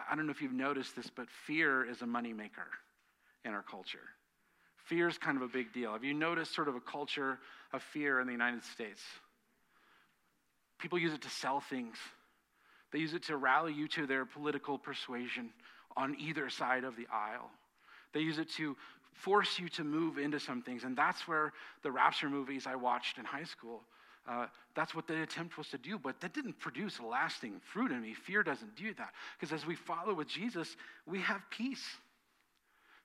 [0.09, 2.69] I don't know if you've noticed this, but fear is a moneymaker
[3.43, 3.99] in our culture.
[4.85, 5.93] Fear is kind of a big deal.
[5.93, 7.39] Have you noticed sort of a culture
[7.73, 9.01] of fear in the United States?
[10.79, 11.97] People use it to sell things
[12.91, 15.51] they use it to rally you to their political persuasion
[15.95, 17.49] on either side of the aisle.
[18.13, 18.75] They use it to
[19.13, 20.83] force you to move into some things.
[20.83, 23.81] And that's where the rapture movies I watched in high school,
[24.27, 25.97] uh, that's what the attempt was to do.
[25.97, 28.13] But that didn't produce lasting fruit in me.
[28.13, 29.13] Fear doesn't do that.
[29.37, 30.75] Because as we follow with Jesus,
[31.05, 31.83] we have peace.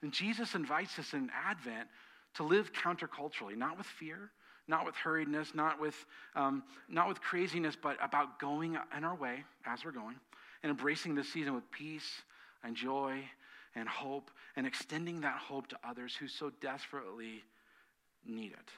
[0.03, 1.88] And Jesus invites us in Advent
[2.35, 4.31] to live counterculturally, not with fear,
[4.66, 5.94] not with hurriedness, not with,
[6.35, 10.16] um, not with craziness, but about going in our way as we're going
[10.62, 12.22] and embracing this season with peace
[12.62, 13.18] and joy
[13.74, 17.42] and hope and extending that hope to others who so desperately
[18.24, 18.70] need it.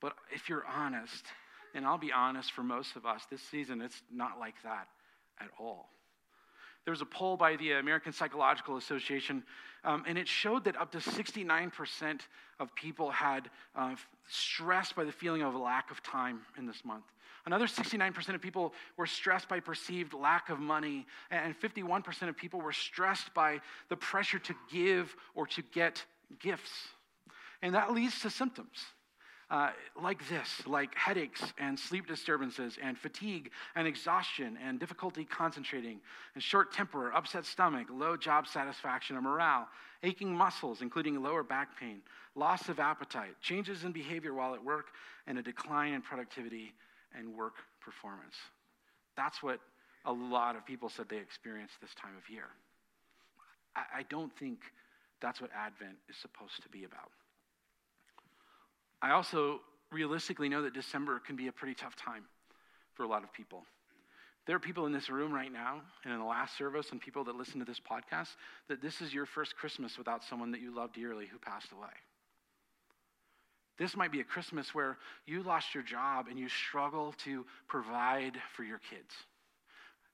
[0.00, 1.26] But if you're honest,
[1.74, 4.88] and I'll be honest for most of us, this season it's not like that
[5.40, 5.90] at all.
[6.88, 9.42] There was a poll by the American Psychological Association,
[9.84, 12.20] um, and it showed that up to 69%
[12.60, 13.94] of people had uh,
[14.26, 17.04] stressed by the feeling of lack of time in this month.
[17.44, 22.58] Another 69% of people were stressed by perceived lack of money, and 51% of people
[22.58, 26.02] were stressed by the pressure to give or to get
[26.40, 26.72] gifts.
[27.60, 28.78] And that leads to symptoms.
[29.50, 29.70] Uh,
[30.02, 36.00] like this, like headaches and sleep disturbances and fatigue and exhaustion and difficulty concentrating
[36.34, 39.66] and short temper, upset stomach, low job satisfaction and morale,
[40.02, 42.02] aching muscles, including lower back pain,
[42.34, 44.88] loss of appetite, changes in behavior while at work,
[45.26, 46.74] and a decline in productivity
[47.18, 48.34] and work performance.
[49.16, 49.60] That's what
[50.04, 52.48] a lot of people said they experienced this time of year.
[53.74, 54.58] I, I don't think
[55.20, 57.10] that's what Advent is supposed to be about.
[59.00, 62.24] I also realistically know that December can be a pretty tough time
[62.94, 63.64] for a lot of people.
[64.46, 67.24] There are people in this room right now and in the last service and people
[67.24, 68.28] that listen to this podcast
[68.68, 71.92] that this is your first Christmas without someone that you love dearly who passed away.
[73.78, 78.38] This might be a Christmas where you lost your job and you struggle to provide
[78.56, 79.14] for your kids.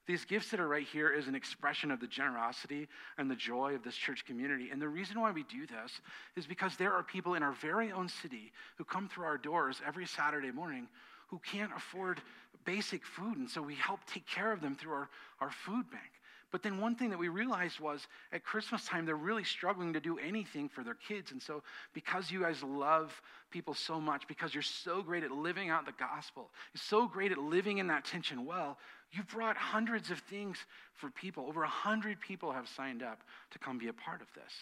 [0.07, 3.75] These gifts that are right here is an expression of the generosity and the joy
[3.75, 4.69] of this church community.
[4.71, 6.01] And the reason why we do this
[6.37, 9.81] is because there are people in our very own city who come through our doors
[9.87, 10.89] every Saturday morning
[11.29, 12.21] who can't afford
[12.67, 13.39] basic food.
[13.39, 15.09] And so we help take care of them through our,
[15.41, 16.11] our food bank.
[16.55, 19.99] But then one thing that we realized was at Christmas time, they're really struggling to
[19.99, 21.33] do anything for their kids.
[21.33, 21.65] And so,
[21.95, 25.95] because you guys love people so much, because you're so great at living out the
[25.99, 28.79] gospel, you're so great at living in that tension well,
[29.13, 30.59] you brought hundreds of things
[30.95, 31.47] for people.
[31.47, 33.21] Over a hundred people have signed up
[33.53, 34.53] to come be a part of this.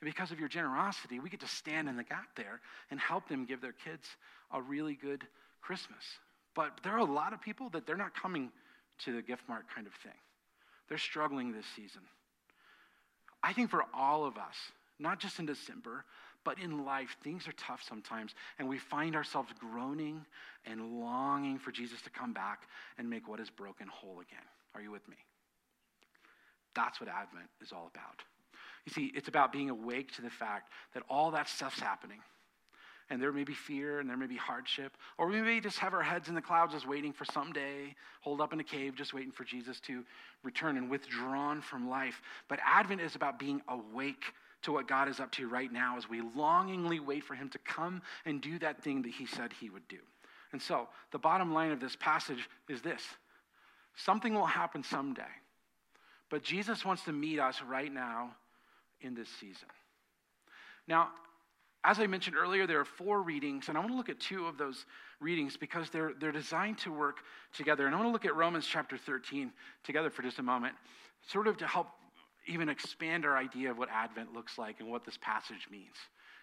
[0.00, 3.28] And because of your generosity, we get to stand in the gap there and help
[3.28, 4.08] them give their kids
[4.52, 5.24] a really good
[5.60, 6.02] Christmas.
[6.54, 8.50] But there are a lot of people that they're not coming
[9.04, 10.12] to the gift mart kind of thing.
[10.88, 12.02] They're struggling this season.
[13.42, 14.56] I think for all of us,
[14.98, 16.04] not just in December,
[16.44, 20.24] but in life, things are tough sometimes, and we find ourselves groaning
[20.66, 22.62] and longing for Jesus to come back
[22.98, 24.46] and make what is broken whole again.
[24.74, 25.16] Are you with me?
[26.74, 28.22] That's what Advent is all about.
[28.86, 32.18] You see, it's about being awake to the fact that all that stuff's happening
[33.12, 34.96] and there may be fear and there may be hardship.
[35.18, 38.40] Or we may just have our heads in the clouds just waiting for someday, holed
[38.40, 40.02] up in a cave, just waiting for Jesus to
[40.42, 42.22] return and withdrawn from life.
[42.48, 44.24] But Advent is about being awake
[44.62, 47.58] to what God is up to right now as we longingly wait for him to
[47.58, 49.98] come and do that thing that he said he would do.
[50.52, 53.02] And so, the bottom line of this passage is this
[53.96, 55.22] something will happen someday.
[56.30, 58.34] But Jesus wants to meet us right now
[59.00, 59.68] in this season.
[60.88, 61.10] Now,
[61.84, 64.46] as I mentioned earlier, there are four readings, and I want to look at two
[64.46, 64.86] of those
[65.20, 67.18] readings because they're, they're designed to work
[67.52, 67.86] together.
[67.86, 70.74] And I want to look at Romans chapter 13 together for just a moment,
[71.28, 71.88] sort of to help
[72.46, 75.96] even expand our idea of what Advent looks like and what this passage means.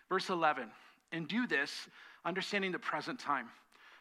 [0.07, 0.69] Verse 11,
[1.11, 1.71] and do this,
[2.25, 3.47] understanding the present time.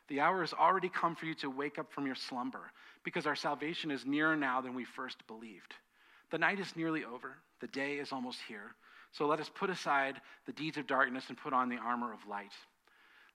[0.09, 2.73] The hour has already come for you to wake up from your slumber,
[3.05, 5.75] because our salvation is nearer now than we first believed.
[6.31, 8.75] The night is nearly over, the day is almost here.
[9.13, 12.27] So let us put aside the deeds of darkness and put on the armor of
[12.29, 12.53] light.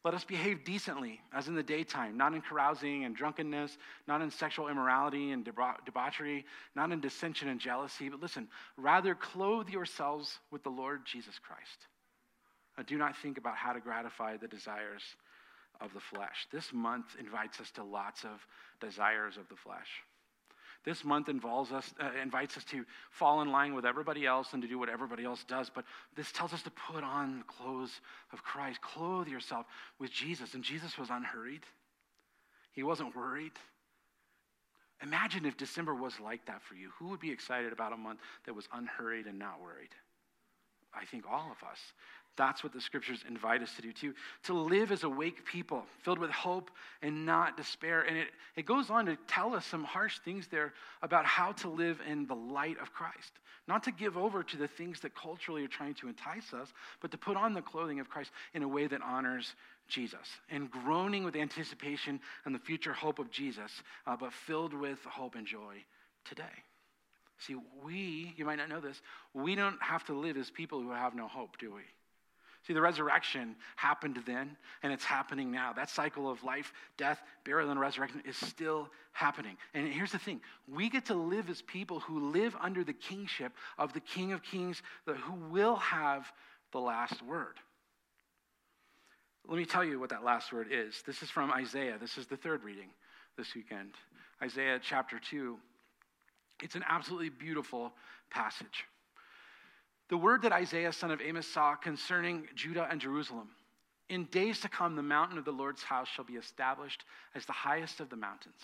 [0.04, 4.30] Let us behave decently, as in the daytime, not in carousing and drunkenness, not in
[4.30, 5.46] sexual immorality and
[5.86, 11.39] debauchery, not in dissension and jealousy, but listen, rather clothe yourselves with the Lord Jesus
[11.39, 11.88] Christ.
[12.78, 15.04] Uh, do not think about how to gratify the desires
[15.80, 16.48] of the flesh.
[16.52, 18.46] This month invites us to lots of
[18.82, 19.88] desires of the flesh.
[20.84, 24.62] This month involves us, uh, invites us to fall in line with everybody else and
[24.62, 25.69] to do what everybody else does.
[25.74, 28.02] But this tells us to put on the clothes
[28.34, 28.82] of Christ.
[28.82, 29.65] Clothe yourself
[30.00, 30.54] with Jesus.
[30.56, 31.63] And Jesus was unhurried,
[32.74, 33.54] he wasn't worried.
[35.02, 36.89] Imagine if December was like that for you.
[36.98, 39.89] Who would be excited about a month that was unhurried and not worried?
[40.93, 41.80] I think all of us.
[42.36, 44.13] That's what the scriptures invite us to do too.
[44.46, 48.02] To live as awake people, filled with hope and not despair.
[48.02, 51.69] And it, it goes on to tell us some harsh things there about how to
[51.69, 53.34] live in the light of Christ.
[53.67, 57.12] Not to give over to the things that culturally are trying to entice us, but
[57.12, 59.54] to put on the clothing of Christ in a way that honors
[59.88, 60.28] Jesus.
[60.50, 63.72] And groaning with anticipation and the future hope of Jesus,
[64.08, 65.76] uh, but filled with hope and joy
[66.26, 66.43] today.
[67.39, 69.02] See, we, you might not know this,
[69.34, 71.82] we don't have to live as people who have no hope, do we?
[72.65, 75.73] See, the resurrection happened then, and it's happening now.
[75.73, 79.58] That cycle of life, death, burial, and resurrection is still happening.
[79.73, 83.52] And here's the thing we get to live as people who live under the kingship
[83.78, 86.32] of the King of Kings, who will have
[86.71, 87.60] the last word.
[89.45, 91.04] Let me tell you what that last word is.
[91.06, 91.97] This is from Isaiah.
[91.99, 92.89] This is the third reading
[93.38, 93.91] this weekend.
[94.41, 95.58] Isaiah chapter 2.
[96.62, 97.91] It's an absolutely beautiful
[98.30, 98.86] passage.
[100.13, 103.49] The word that Isaiah, son of Amos, saw concerning Judah and Jerusalem.
[104.10, 107.52] In days to come, the mountain of the Lord's house shall be established as the
[107.52, 108.62] highest of the mountains.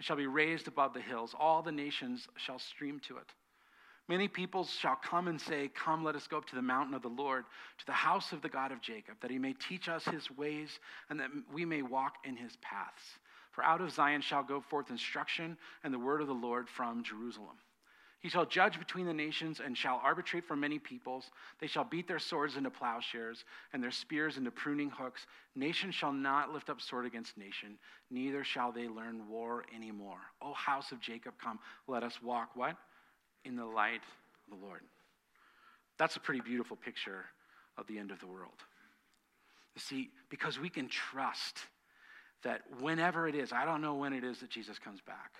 [0.00, 1.32] It shall be raised above the hills.
[1.38, 3.28] All the nations shall stream to it.
[4.08, 7.02] Many peoples shall come and say, Come, let us go up to the mountain of
[7.02, 7.44] the Lord,
[7.78, 10.80] to the house of the God of Jacob, that he may teach us his ways,
[11.08, 13.04] and that we may walk in his paths.
[13.52, 17.04] For out of Zion shall go forth instruction and the word of the Lord from
[17.04, 17.58] Jerusalem.
[18.20, 21.30] He shall judge between the nations and shall arbitrate for many peoples.
[21.58, 25.26] They shall beat their swords into plowshares and their spears into pruning hooks.
[25.56, 27.78] Nation shall not lift up sword against nation,
[28.10, 30.20] neither shall they learn war anymore.
[30.42, 32.76] O house of Jacob, come, let us walk what?
[33.44, 34.02] in the light
[34.50, 34.80] of the Lord.
[35.98, 37.24] That's a pretty beautiful picture
[37.76, 38.64] of the end of the world.
[39.74, 41.58] You see, because we can trust
[42.42, 45.32] that whenever it is, I don't know when it is that Jesus comes back,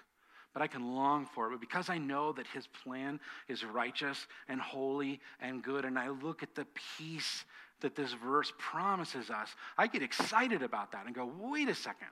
[0.52, 1.50] but I can long for it.
[1.50, 6.08] But because I know that his plan is righteous and holy and good, and I
[6.08, 6.66] look at the
[6.98, 7.44] peace
[7.80, 12.08] that this verse promises us, I get excited about that and go, wait a second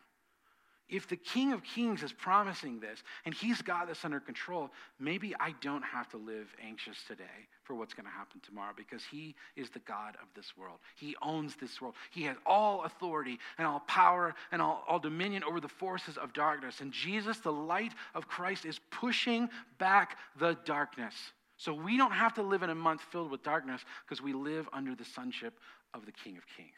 [0.89, 5.35] if the King of Kings is promising this and he's got this under control, maybe
[5.39, 7.25] I don't have to live anxious today
[7.63, 10.79] for what's going to happen tomorrow because he is the God of this world.
[10.97, 11.95] He owns this world.
[12.11, 16.33] He has all authority and all power and all, all dominion over the forces of
[16.33, 16.81] darkness.
[16.81, 21.15] And Jesus, the light of Christ, is pushing back the darkness.
[21.59, 24.69] So we don't have to live in a month filled with darkness because we live
[24.73, 25.59] under the sonship
[25.93, 26.71] of the King of Kings.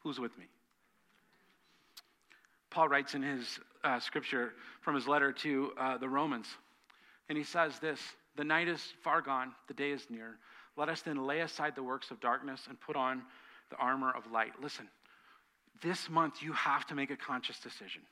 [0.00, 0.44] Who's with me?
[2.70, 6.46] Paul writes in his uh, scripture from his letter to uh, the Romans,
[7.28, 8.00] and he says this
[8.36, 10.38] The night is far gone, the day is near.
[10.76, 13.22] Let us then lay aside the works of darkness and put on
[13.70, 14.52] the armor of light.
[14.62, 14.88] Listen,
[15.82, 18.02] this month you have to make a conscious decision.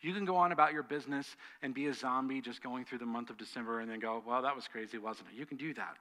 [0.00, 3.06] You can go on about your business and be a zombie just going through the
[3.06, 5.38] month of December and then go, well, that was crazy, wasn't it?
[5.38, 5.96] You can do that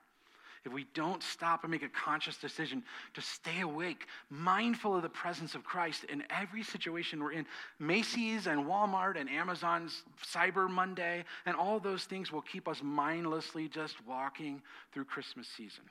[0.66, 5.10] if we don't stop and make a conscious decision to stay awake, mindful of the
[5.10, 7.46] presence of Christ in every situation we're in,
[7.80, 13.68] Macy's and Walmart and Amazon's Cyber Monday and all those things will keep us mindlessly
[13.68, 15.84] just walking through Christmas season.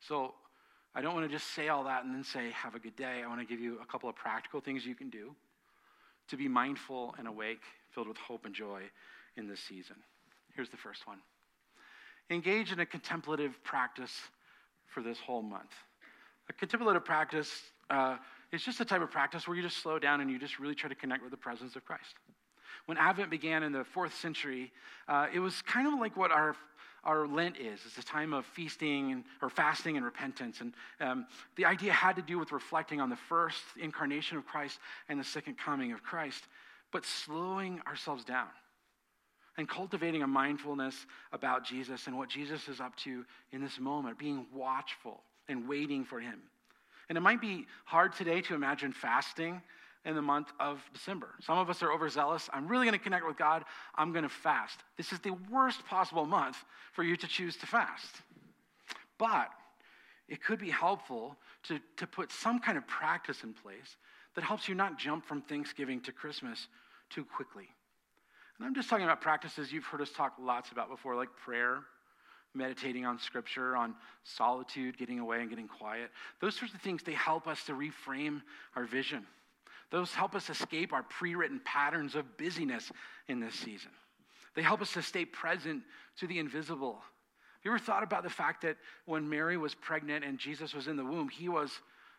[0.00, 0.34] So,
[0.94, 3.22] I don't want to just say all that and then say, have a good day.
[3.24, 5.34] I want to give you a couple of practical things you can do
[6.28, 7.62] to be mindful and awake,
[7.94, 8.82] filled with hope and joy
[9.38, 9.96] in this season.
[10.54, 11.18] Here's the first one
[12.32, 14.12] engage in a contemplative practice
[14.86, 15.72] for this whole month.
[16.48, 17.50] A contemplative practice
[17.90, 18.16] uh,
[18.52, 20.74] is just a type of practice where you just slow down and you just really
[20.74, 22.14] try to connect with the presence of Christ.
[22.86, 24.72] When Advent began in the fourth century,
[25.08, 26.56] uh, it was kind of like what our
[27.04, 27.80] our Lent is.
[27.84, 30.60] It's a time of feasting and, or fasting and repentance.
[30.60, 34.78] And um, the idea had to do with reflecting on the first incarnation of Christ
[35.08, 36.44] and the second coming of Christ,
[36.92, 38.46] but slowing ourselves down
[39.58, 44.18] and cultivating a mindfulness about Jesus and what Jesus is up to in this moment,
[44.18, 46.40] being watchful and waiting for him.
[47.08, 49.60] And it might be hard today to imagine fasting
[50.04, 51.28] in the month of December.
[51.40, 52.48] Some of us are overzealous.
[52.52, 53.64] I'm really going to connect with God.
[53.94, 54.80] I'm going to fast.
[54.96, 56.56] This is the worst possible month
[56.92, 58.22] for you to choose to fast.
[59.18, 59.50] But
[60.28, 63.96] it could be helpful to, to put some kind of practice in place
[64.34, 66.68] that helps you not jump from Thanksgiving to Christmas
[67.10, 67.68] too quickly.
[68.62, 71.80] And I'm just talking about practices you've heard us talk lots about before, like prayer,
[72.54, 76.10] meditating on scripture, on solitude, getting away and getting quiet.
[76.40, 78.40] Those sorts of things, they help us to reframe
[78.76, 79.26] our vision.
[79.90, 82.92] Those help us escape our pre written patterns of busyness
[83.26, 83.90] in this season.
[84.54, 85.82] They help us to stay present
[86.20, 86.92] to the invisible.
[86.92, 90.86] Have you ever thought about the fact that when Mary was pregnant and Jesus was
[90.86, 91.72] in the womb, he was,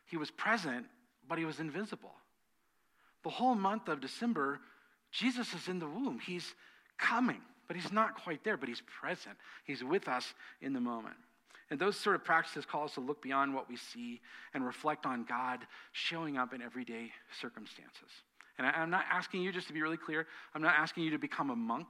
[0.08, 0.88] he was present,
[1.25, 2.15] but he was invisible?
[3.23, 4.60] The whole month of December,
[5.13, 6.19] Jesus is in the womb.
[6.19, 6.54] He's
[6.97, 9.38] coming, but he's not quite there, but he's present.
[9.63, 11.15] He's with us in the moment.
[11.69, 14.19] And those sort of practices call us to look beyond what we see
[14.54, 15.60] and reflect on God
[15.91, 18.10] showing up in everyday circumstances.
[18.58, 21.12] And I, am not asking you, just to be really clear, I'm not asking you
[21.12, 21.89] to become a monk.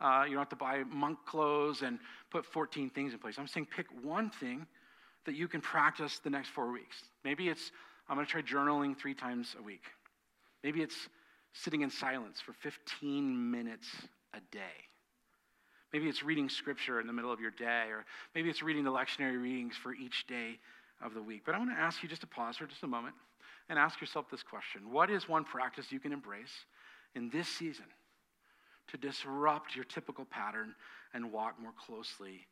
[0.00, 1.98] Uh, you don't have to buy monk clothes and
[2.30, 3.38] put 14 things in place.
[3.38, 4.66] I'm saying pick one thing
[5.26, 7.02] that you can practice the next four weeks.
[7.24, 7.72] Maybe it's,
[8.08, 9.84] I'm going to try journaling three times a week.
[10.62, 11.08] Maybe it's
[11.52, 13.88] sitting in silence for 15 minutes
[14.34, 14.88] a day.
[15.92, 18.90] Maybe it's reading scripture in the middle of your day, or maybe it's reading the
[18.90, 20.58] lectionary readings for each day
[21.02, 21.42] of the week.
[21.46, 23.14] But I want to ask you just to pause for just a moment
[23.68, 26.52] and ask yourself this question What is one practice you can embrace
[27.14, 27.86] in this season
[28.88, 30.74] to disrupt your typical pattern
[31.14, 32.46] and walk more closely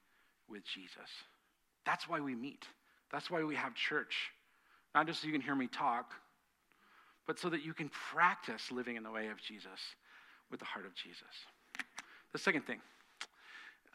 [0.49, 1.11] with Jesus?
[1.85, 2.65] That's why we meet.
[3.13, 4.31] That's why we have church.
[4.95, 6.13] Not just so you can hear me talk,
[7.27, 9.81] but so that you can practice living in the way of Jesus
[10.51, 11.23] with the heart of Jesus.
[12.33, 12.81] The second thing,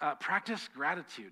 [0.01, 1.32] uh, practice gratitude.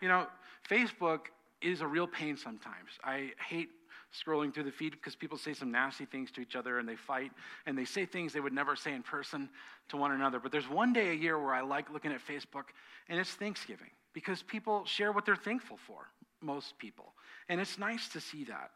[0.00, 0.26] You know,
[0.68, 1.26] Facebook
[1.60, 2.90] is a real pain sometimes.
[3.04, 3.68] I hate
[4.12, 6.96] scrolling through the feed because people say some nasty things to each other and they
[6.96, 7.32] fight
[7.66, 9.48] and they say things they would never say in person
[9.88, 10.38] to one another.
[10.38, 12.64] But there's one day a year where I like looking at Facebook,
[13.08, 16.08] and it's Thanksgiving because people share what they're thankful for,
[16.40, 17.14] most people.
[17.48, 18.70] And it's nice to see that.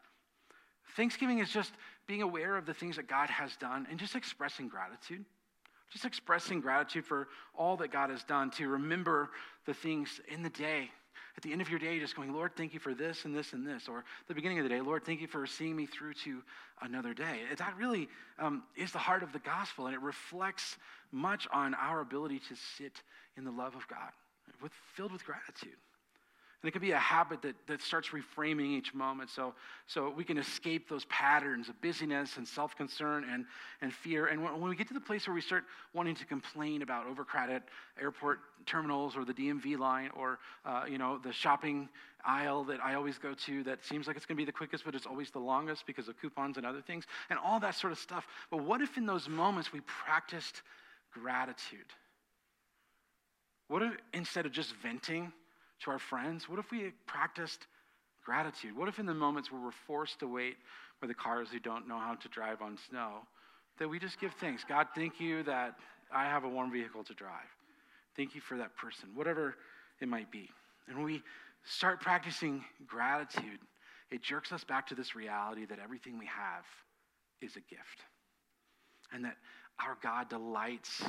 [0.95, 1.73] Thanksgiving is just
[2.07, 5.25] being aware of the things that God has done and just expressing gratitude.
[5.91, 9.29] Just expressing gratitude for all that God has done, to remember
[9.65, 10.89] the things in the day.
[11.37, 13.53] At the end of your day, just going, Lord, thank you for this and this
[13.53, 13.87] and this.
[13.87, 16.41] Or the beginning of the day, Lord, thank you for seeing me through to
[16.81, 17.41] another day.
[17.55, 20.77] That really um, is the heart of the gospel, and it reflects
[21.11, 23.01] much on our ability to sit
[23.37, 24.11] in the love of God,
[24.61, 25.77] with, filled with gratitude.
[26.63, 29.53] And it can be a habit that, that starts reframing each moment so,
[29.85, 33.45] so we can escape those patterns of busyness and self concern and,
[33.81, 34.25] and fear.
[34.25, 37.05] And when, when, we get to the place where we start wanting to complain about
[37.05, 37.61] overcrowded
[38.01, 41.89] airport terminals or the DMV line or uh, you know, the shopping
[42.25, 44.83] aisle that I always go to that seems like it's going to be the quickest,
[44.83, 47.93] but it's always the longest because of coupons and other things, and all that sort
[47.93, 48.25] of stuff.
[48.49, 50.63] But what if in those moments we practiced
[51.13, 51.85] gratitude?
[53.67, 55.31] What if instead of just venting,
[55.83, 56.49] to our friends?
[56.49, 57.67] What if we practiced
[58.25, 58.75] gratitude?
[58.75, 60.57] What if in the moments where we're forced to wait
[60.99, 63.19] for the cars who don't know how to drive on snow,
[63.79, 64.63] that we just give thanks?
[64.67, 65.75] God, thank you that
[66.11, 67.49] I have a warm vehicle to drive.
[68.15, 69.55] Thank you for that person, whatever
[70.01, 70.49] it might be.
[70.87, 71.21] And when we
[71.63, 73.59] start practicing gratitude,
[74.09, 76.63] it jerks us back to this reality that everything we have
[77.41, 78.01] is a gift.
[79.13, 79.35] And that
[79.79, 81.03] our God delights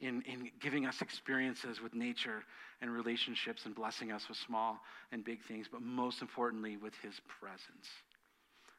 [0.00, 2.42] in, in giving us experiences with nature
[2.80, 4.80] and relationships and blessing us with small
[5.12, 7.88] and big things, but most importantly, with His presence.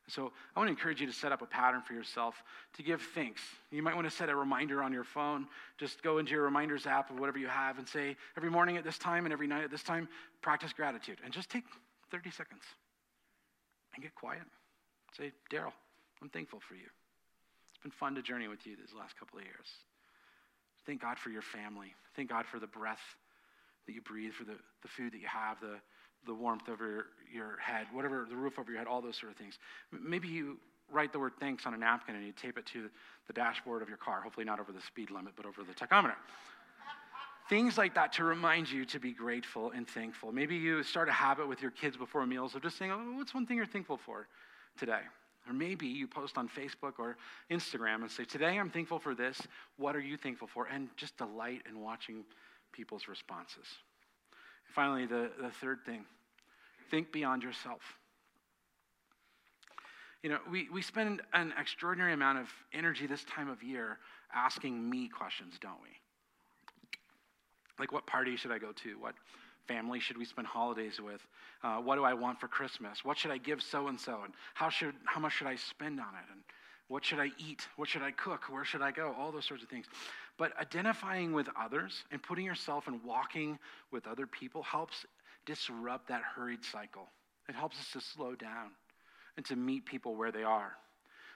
[0.08, 2.44] So I want to encourage you to set up a pattern for yourself
[2.74, 3.42] to give thanks.
[3.70, 5.48] You might want to set a reminder on your phone.
[5.78, 8.84] Just go into your reminders app of whatever you have and say, every morning at
[8.84, 10.10] this time and every night at this time,
[10.42, 11.20] practice gratitude.
[11.24, 11.64] And just take
[12.10, 12.64] 30 seconds
[13.94, 14.44] and get quiet.
[15.18, 15.72] Say, Daryl,
[16.22, 16.90] I'm thankful for you.
[17.70, 19.68] It's been fun to journey with you these last couple of years.
[20.86, 21.94] Thank God for your family.
[22.16, 23.02] Thank God for the breath
[23.86, 25.76] that you breathe, for the, the food that you have, the,
[26.26, 29.32] the warmth over your, your head, whatever, the roof over your head, all those sort
[29.32, 29.58] of things.
[29.92, 30.58] Maybe you
[30.92, 32.90] write the word thanks on a napkin and you tape it to
[33.28, 36.16] the dashboard of your car, hopefully not over the speed limit, but over the tachometer.
[37.50, 40.32] Things like that to remind you to be grateful and thankful.
[40.32, 43.34] Maybe you start a habit with your kids before meals of just saying, oh, what's
[43.34, 44.28] one thing you're thankful for
[44.78, 45.02] today?
[45.48, 47.18] Or maybe you post on Facebook or
[47.50, 49.42] Instagram and say, Today I'm thankful for this.
[49.78, 50.68] What are you thankful for?
[50.68, 52.24] And just delight in watching
[52.72, 53.66] people's responses.
[54.68, 56.06] And finally, the, the third thing
[56.92, 57.82] think beyond yourself.
[60.24, 63.98] You know, we, we spend an extraordinary amount of energy this time of year
[64.34, 65.90] asking me questions, don't we?
[67.80, 69.00] Like, what party should I go to?
[69.00, 69.16] What
[69.68, 71.22] family should we spend holidays with?
[71.64, 73.06] Uh, what do I want for Christmas?
[73.06, 74.22] What should I give so and so?
[74.24, 76.32] And how, should, how much should I spend on it?
[76.32, 76.42] And
[76.88, 77.68] what should I eat?
[77.78, 78.44] What should I cook?
[78.50, 79.16] Where should I go?
[79.18, 79.86] All those sorts of things.
[80.38, 83.60] But identifying with others and putting yourself and walking
[83.92, 85.06] with other people helps
[85.46, 87.08] disrupt that hurried cycle.
[87.48, 88.72] It helps us to slow down
[89.38, 90.74] and to meet people where they are.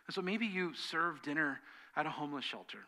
[0.07, 1.61] And so maybe you serve dinner
[1.95, 2.79] at a homeless shelter.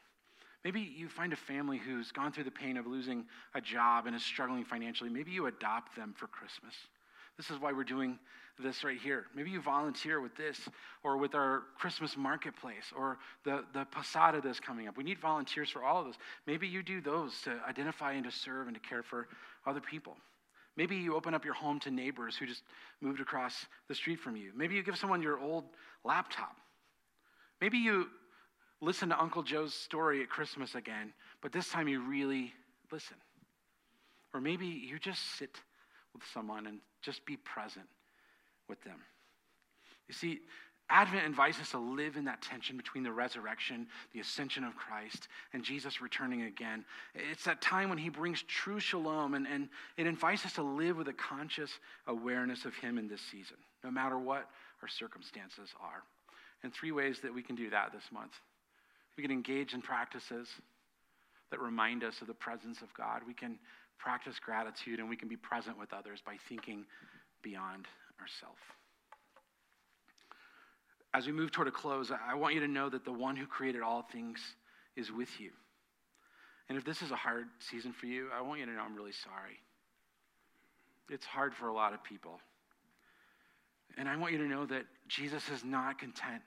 [0.67, 3.23] Maybe you find a family who's gone through the pain of losing
[3.55, 5.09] a job and is struggling financially.
[5.09, 6.73] Maybe you adopt them for Christmas.
[7.37, 8.19] This is why we're doing
[8.61, 9.27] this right here.
[9.33, 10.59] Maybe you volunteer with this
[11.05, 14.97] or with our Christmas marketplace or the, the Posada that's coming up.
[14.97, 16.17] We need volunteers for all of those.
[16.45, 19.29] Maybe you do those to identify and to serve and to care for
[19.65, 20.17] other people.
[20.75, 22.63] Maybe you open up your home to neighbors who just
[22.99, 24.51] moved across the street from you.
[24.53, 25.63] Maybe you give someone your old
[26.03, 26.57] laptop.
[27.61, 28.07] Maybe you
[28.81, 32.53] listen to Uncle Joe's story at Christmas again, but this time you really
[32.91, 33.17] listen.
[34.33, 35.57] Or maybe you just sit
[36.13, 37.87] with someone and just be present
[38.67, 38.99] with them.
[40.07, 40.39] You see,
[40.89, 45.27] Advent invites us to live in that tension between the resurrection, the ascension of Christ,
[45.51, 46.85] and Jesus returning again.
[47.13, 49.67] It's that time when he brings true shalom, and, and
[49.97, 51.71] it invites us to live with a conscious
[52.07, 54.49] awareness of him in this season, no matter what
[54.81, 56.03] our circumstances are.
[56.63, 58.33] And three ways that we can do that this month.
[59.17, 60.47] We can engage in practices
[61.49, 63.21] that remind us of the presence of God.
[63.25, 63.57] We can
[63.97, 66.85] practice gratitude and we can be present with others by thinking
[67.41, 67.87] beyond
[68.21, 68.61] ourselves.
[71.13, 73.47] As we move toward a close, I want you to know that the one who
[73.47, 74.39] created all things
[74.95, 75.49] is with you.
[76.69, 78.95] And if this is a hard season for you, I want you to know I'm
[78.95, 79.57] really sorry.
[81.09, 82.39] It's hard for a lot of people.
[83.97, 86.41] And I want you to know that Jesus is not content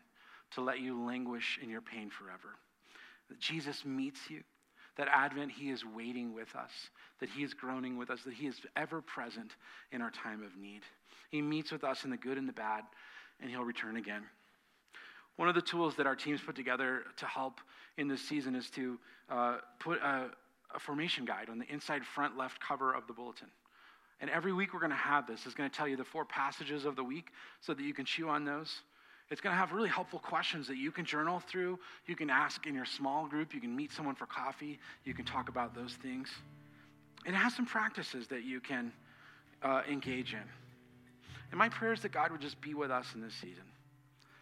[0.53, 2.57] to let you languish in your pain forever.
[3.29, 4.43] That Jesus meets you,
[4.97, 6.71] that Advent, He is waiting with us,
[7.21, 9.53] that He is groaning with us, that He is ever present
[9.93, 10.83] in our time of need.
[11.31, 12.83] He meets with us in the good and the bad,
[13.41, 14.23] and he'll return again.
[15.37, 17.61] One of the tools that our teams put together to help
[17.97, 18.99] in this season is to
[19.31, 20.31] uh, put a,
[20.75, 23.49] a formation guide on the inside front left cover of the bulletin.
[24.21, 25.47] And every week we're going to have this.
[25.47, 27.29] It's going to tell you the four passages of the week
[27.61, 28.81] so that you can chew on those.
[29.31, 31.79] It's going to have really helpful questions that you can journal through.
[32.07, 33.55] You can ask in your small group.
[33.55, 34.81] You can meet someone for coffee.
[35.05, 36.29] You can talk about those things.
[37.25, 38.93] It has some practices that you can
[39.63, 40.43] uh, engage in.
[41.51, 43.65] And my prayer is that God would just be with us in this season.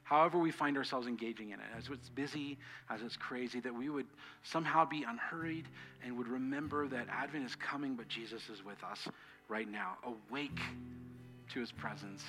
[0.05, 2.57] However, we find ourselves engaging in it, as it's busy,
[2.89, 4.07] as it's crazy, that we would
[4.43, 5.67] somehow be unhurried
[6.03, 9.07] and would remember that Advent is coming, but Jesus is with us
[9.49, 9.99] right now,
[10.31, 10.61] awake
[11.53, 12.23] to his presence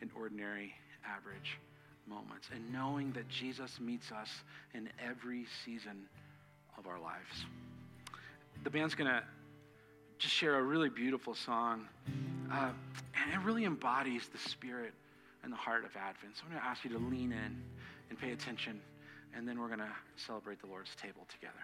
[0.00, 0.74] in ordinary,
[1.04, 1.58] average
[2.08, 4.28] moments, and knowing that Jesus meets us
[4.74, 6.08] in every season
[6.76, 7.44] of our lives.
[8.64, 9.22] The band's going to
[10.18, 11.86] just share a really beautiful song,
[12.52, 12.70] uh,
[13.24, 14.92] and it really embodies the spirit
[15.44, 16.36] and the heart of Advent.
[16.36, 17.62] So I'm going to ask you to lean in
[18.10, 18.80] and pay attention,
[19.36, 21.54] and then we're going to celebrate the Lord's table together.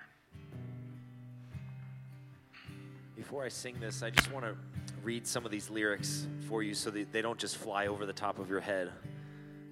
[3.17, 4.57] Before I sing this, I just want to
[5.03, 8.13] read some of these lyrics for you so that they don't just fly over the
[8.13, 8.91] top of your head.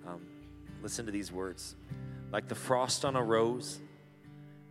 [0.06, 0.20] Um,
[0.82, 1.76] listen to these words
[2.30, 3.80] Like the frost on a rose,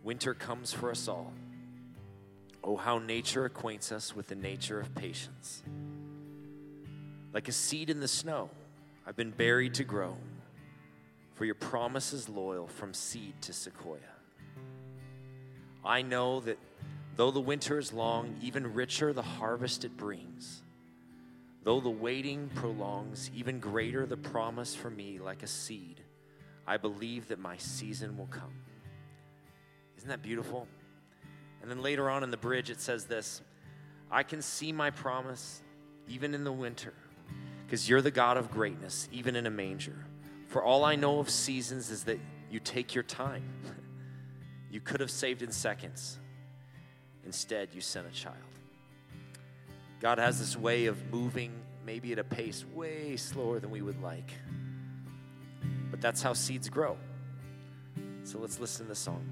[0.02, 1.32] winter comes for us all.
[2.64, 5.62] Oh, how nature acquaints us with the nature of patience.
[7.32, 8.50] Like a seed in the snow,
[9.06, 10.16] I've been buried to grow,
[11.34, 13.98] for your promise is loyal from seed to sequoia.
[15.84, 16.58] I know that
[17.16, 20.62] though the winter is long, even richer the harvest it brings.
[21.64, 26.01] Though the waiting prolongs, even greater the promise for me like a seed.
[26.66, 28.54] I believe that my season will come.
[29.96, 30.66] Isn't that beautiful?
[31.60, 33.42] And then later on in the bridge, it says this
[34.10, 35.62] I can see my promise
[36.08, 36.92] even in the winter,
[37.64, 40.04] because you're the God of greatness, even in a manger.
[40.48, 42.18] For all I know of seasons is that
[42.50, 43.44] you take your time.
[44.70, 46.18] you could have saved in seconds.
[47.24, 48.36] Instead, you sent a child.
[50.00, 51.52] God has this way of moving,
[51.86, 54.32] maybe at a pace way slower than we would like.
[55.92, 56.96] But that's how seeds grow.
[58.24, 59.24] So let's listen to the song.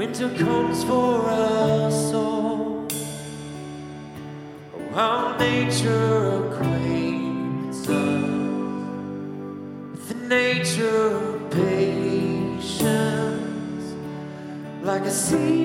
[0.00, 2.88] Winter comes for us all.
[4.74, 6.19] Oh, how nature
[15.32, 15.59] like